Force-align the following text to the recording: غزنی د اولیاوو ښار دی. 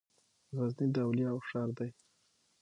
غزنی 0.57 0.87
د 0.93 0.97
اولیاوو 1.05 1.45
ښار 1.49 1.69
دی. 1.77 1.89